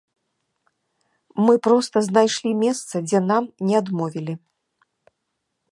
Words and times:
Мы 1.47 1.53
проста 1.67 1.97
знайшлі 2.09 2.51
месца, 2.63 2.95
дзе 3.11 3.19
нам 3.31 3.43
не 3.69 3.75
адмовілі. 3.83 4.33